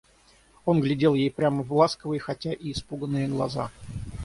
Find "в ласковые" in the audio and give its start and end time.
1.61-2.19